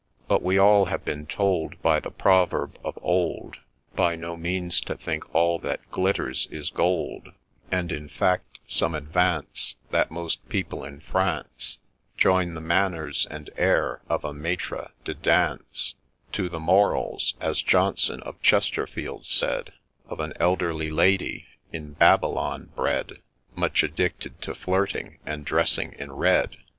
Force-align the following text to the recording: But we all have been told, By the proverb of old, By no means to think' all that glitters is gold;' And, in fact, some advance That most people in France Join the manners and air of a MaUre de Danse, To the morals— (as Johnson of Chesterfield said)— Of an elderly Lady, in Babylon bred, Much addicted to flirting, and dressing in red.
But 0.27 0.41
we 0.41 0.57
all 0.57 0.85
have 0.85 1.05
been 1.05 1.27
told, 1.27 1.79
By 1.83 1.99
the 1.99 2.09
proverb 2.09 2.75
of 2.83 2.97
old, 3.03 3.57
By 3.95 4.15
no 4.15 4.35
means 4.35 4.81
to 4.81 4.95
think' 4.97 5.25
all 5.35 5.59
that 5.59 5.91
glitters 5.91 6.47
is 6.49 6.71
gold;' 6.71 7.29
And, 7.71 7.91
in 7.91 8.09
fact, 8.09 8.61
some 8.65 8.95
advance 8.95 9.75
That 9.91 10.09
most 10.09 10.49
people 10.49 10.83
in 10.83 11.01
France 11.01 11.77
Join 12.17 12.55
the 12.55 12.61
manners 12.61 13.27
and 13.29 13.51
air 13.57 14.01
of 14.09 14.23
a 14.25 14.33
MaUre 14.33 14.89
de 15.05 15.13
Danse, 15.13 15.93
To 16.31 16.49
the 16.49 16.59
morals— 16.59 17.35
(as 17.49 17.61
Johnson 17.61 18.21
of 18.21 18.41
Chesterfield 18.41 19.27
said)— 19.27 19.71
Of 20.09 20.19
an 20.19 20.33
elderly 20.39 20.89
Lady, 20.89 21.45
in 21.71 21.93
Babylon 21.93 22.71
bred, 22.75 23.21
Much 23.53 23.83
addicted 23.83 24.41
to 24.41 24.55
flirting, 24.55 25.19
and 25.27 25.45
dressing 25.45 25.91
in 25.93 26.11
red. 26.11 26.57